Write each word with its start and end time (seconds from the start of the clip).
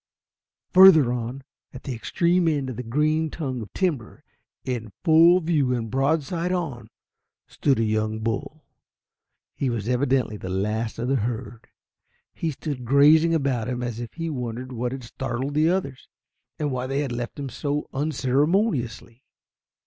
Further 0.73 1.13
on, 1.13 1.43
at 1.75 1.83
the 1.83 1.93
extreme 1.93 2.47
end 2.47 2.71
of 2.71 2.75
the 2.75 2.81
green 2.81 3.29
tongue 3.29 3.61
of 3.61 3.71
timber, 3.71 4.23
in 4.65 4.91
full 5.03 5.39
view 5.41 5.75
and 5.75 5.91
broadside 5.91 6.51
on, 6.51 6.89
stood 7.45 7.77
a 7.77 7.83
young 7.83 8.17
bull. 8.17 8.65
He 9.53 9.69
was 9.69 9.87
evidently 9.87 10.37
the 10.37 10.49
last 10.49 10.97
of 10.97 11.07
the 11.07 11.17
herd. 11.17 11.67
He 12.33 12.49
stood 12.49 12.83
gazing 12.83 13.35
about 13.35 13.67
him 13.69 13.83
as 13.83 13.99
if 13.99 14.13
he 14.15 14.27
wondered 14.27 14.71
what 14.71 14.91
had 14.91 15.03
startled 15.03 15.53
the 15.53 15.69
others, 15.69 16.07
and 16.57 16.71
why 16.71 16.87
they 16.87 17.01
had 17.01 17.11
left 17.11 17.37
him 17.37 17.49
so 17.49 17.87
unceremoniously. 17.93 19.23